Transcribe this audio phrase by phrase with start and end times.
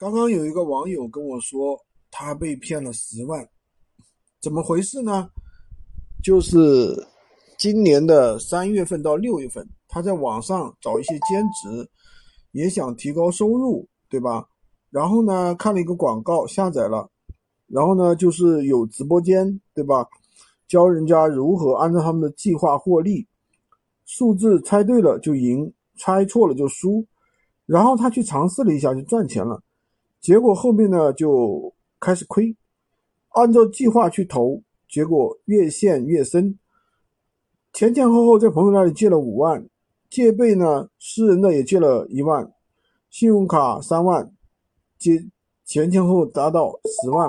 [0.00, 1.78] 刚刚有一个网友跟我说，
[2.10, 3.46] 他被骗了十万，
[4.40, 5.28] 怎么回事呢？
[6.24, 7.06] 就是
[7.58, 11.86] 今年的三月份到六月份，他在网上找一些兼职，
[12.52, 14.48] 也想提高收入，对吧？
[14.88, 17.10] 然后呢，看了一个广告，下载了，
[17.66, 20.08] 然后呢，就是有直播间，对吧？
[20.66, 23.28] 教人家如何按照他们的计划获利，
[24.06, 27.06] 数字猜对了就赢，猜错了就输。
[27.66, 29.62] 然后他去尝试了一下，就赚钱了。
[30.20, 32.54] 结果后面呢就开始亏，
[33.30, 36.58] 按照计划去投，结果越陷越深。
[37.72, 39.66] 前前后后在朋友那里借了五万，
[40.10, 42.52] 借呗呢私人的也借了一万，
[43.08, 44.30] 信用卡三万，
[44.98, 45.24] 借
[45.64, 47.26] 前前后后达到十万。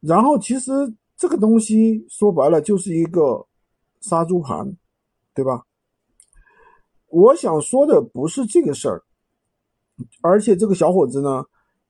[0.00, 0.72] 然后其实
[1.16, 3.46] 这个东西说白了就是一个
[4.00, 4.76] 杀猪盘，
[5.32, 5.64] 对吧？
[7.06, 9.04] 我想说的不是这个事儿，
[10.22, 11.44] 而且这个小伙子呢。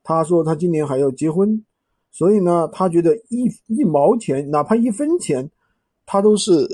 [0.08, 1.62] 他说他今年还要结婚，
[2.10, 5.50] 所以呢，他觉得一一毛钱，哪怕一分钱，
[6.06, 6.66] 他都是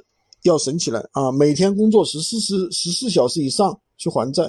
[0.42, 1.32] 要省起来啊！
[1.32, 4.48] 每天工作十四十十四小时以上去还债。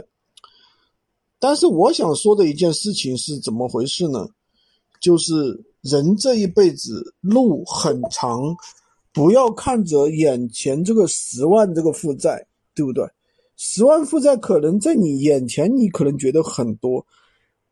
[1.40, 4.28] 但是我想说的一件事情是怎么回事呢？
[5.02, 5.34] 就是
[5.82, 8.56] 人这一辈子路很长，
[9.12, 13.04] 不要看着眼前这个十万这个负债，对不对？
[13.58, 17.04] 十万负债可能在你眼前，你可能觉得很多。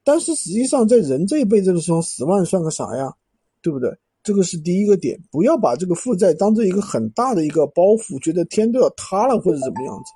[0.04, 3.14] 但是实际上，在人这一辈子的时候，十万算个啥呀？
[3.62, 3.90] 对不对？
[4.22, 10.12] 这个是第一个点，不要把这个负债当做一个很大的一个包袱，觉得天都要塌了或者怎么样子。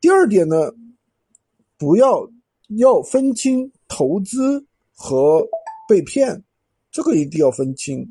[0.00, 0.70] 第二点呢，
[1.78, 2.28] 不要
[2.78, 4.62] 要分清投资
[4.94, 5.42] 和
[5.88, 6.42] 被骗，
[6.90, 8.06] 这个一定要分清，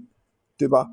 [0.57, 0.89] 对吧？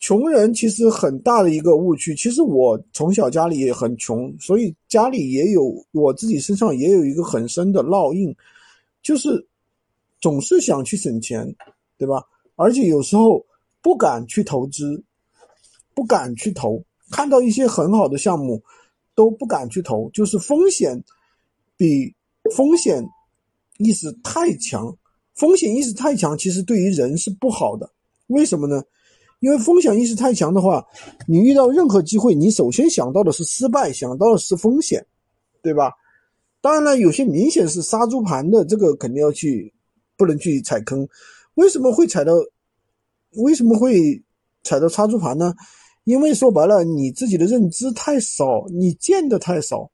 [0.00, 8.34] 穷人其实很大的一个误区，其实我从小家里也很穷，所以家里也有我自己身上也有一个很深的烙印。
[9.06, 9.46] 就是
[10.20, 11.46] 总是想去省钱，
[11.96, 12.24] 对吧？
[12.56, 13.46] 而且有时候
[13.80, 15.00] 不敢去投资，
[15.94, 18.60] 不敢去投，看到一些很好的项目
[19.14, 21.00] 都不敢去投，就是风险
[21.76, 22.12] 比
[22.56, 23.00] 风险
[23.78, 24.92] 意识太强，
[25.36, 27.88] 风险意识太强，其实对于人是不好的。
[28.26, 28.82] 为什么呢？
[29.38, 30.84] 因为风险意识太强的话，
[31.28, 35.06] 你遇到任何机会，你首先想到的是失败，想到的是风险，
[35.62, 35.92] 对吧？
[36.66, 39.72] 当然了，有些明显是杀猪盘的，这个肯定要去，
[40.16, 41.08] 不能去踩坑。
[41.54, 42.32] 为什么会踩到？
[43.36, 44.20] 为什么会
[44.64, 45.54] 踩到杀猪盘呢？
[46.02, 49.88] 因为说白了，你自己的认知太少，你见的太少，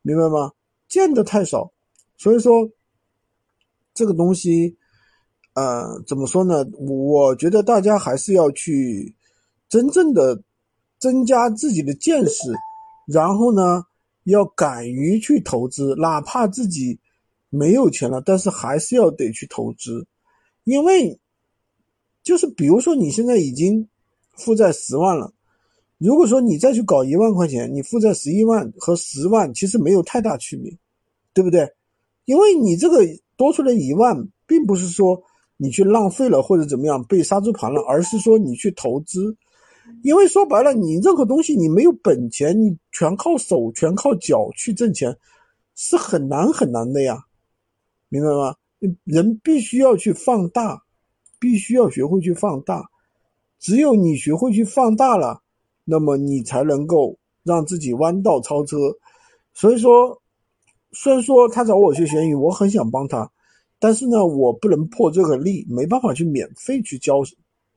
[0.00, 0.52] 明白吗？
[0.88, 1.70] 见的太少，
[2.16, 2.66] 所以说
[3.92, 4.78] 这个东西，
[5.52, 6.64] 呃，怎么说呢？
[6.78, 9.14] 我觉得大家还是要去
[9.68, 10.42] 真正的
[10.98, 12.50] 增加自己的见识，
[13.06, 13.84] 然后呢？
[14.30, 16.98] 要敢于去投资，哪怕自己
[17.50, 20.06] 没有钱了，但是还是要得去投资，
[20.64, 21.18] 因为
[22.22, 23.88] 就是比如说你现在已经
[24.36, 25.32] 负债十万了，
[25.96, 30.70] 如果说你再去搞一万块钱，你负债十一万和十万其实没有太大区别，
[31.32, 31.68] 对不对？
[32.26, 32.98] 因为你这个
[33.36, 34.14] 多出来一万，
[34.46, 35.22] 并不是说
[35.56, 39.36] 你去浪费了或者怎么样被杀猪盘了，而是说你去投资。
[40.02, 45.16] 因为说白了，你任何东西你没有本钱，你全靠手、全靠脚去挣钱，
[45.74, 47.24] 是很难很难的呀，
[48.08, 48.54] 明白吗？
[49.04, 50.82] 人必须要去放大，
[51.40, 52.88] 必须要学会去放大。
[53.58, 55.42] 只有你学会去放大了，
[55.84, 58.76] 那么你才能够让自己弯道超车。
[59.52, 60.22] 所以说，
[60.92, 63.28] 虽然说他找我学闲鱼，我很想帮他，
[63.80, 67.16] 但是呢，我不能破这个例，没办法去免费去教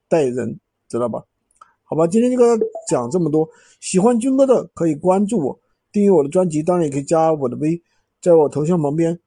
[0.07, 1.23] 带人，知道吧？
[1.91, 3.45] 好吧，今天就跟大家讲这么多。
[3.81, 5.59] 喜欢军哥的可以关注我，
[5.91, 7.81] 订阅我的专辑，当然也可以加我的微，
[8.21, 9.19] 在我头像旁边，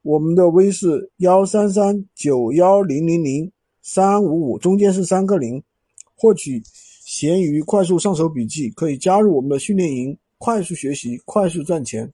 [0.00, 5.62] 我们的微是幺三三九幺零零零三五五，中间是三个零。
[6.14, 6.62] 获取
[7.04, 12.10] 闲鱼快速上手笔记，可以加入我们的训练营，快速学习，快速赚钱。